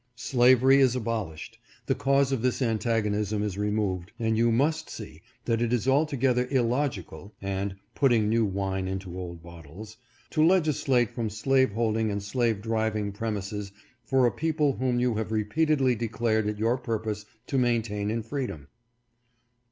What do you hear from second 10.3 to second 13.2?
to legislate from slaveholding and slave driving